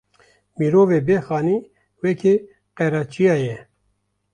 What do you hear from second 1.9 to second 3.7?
weka qereçiya ye